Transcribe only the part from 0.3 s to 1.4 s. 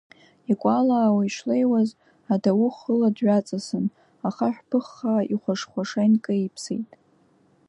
Икәалаауа